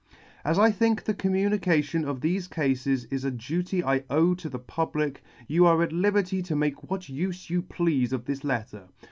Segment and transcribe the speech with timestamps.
[0.43, 4.57] "As 1 think the communication of thefe Cafes is a duty I owe to the
[4.57, 8.87] Public, you are at liberty to make what ufe you pleafe of this letter.